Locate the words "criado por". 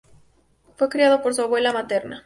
0.89-1.35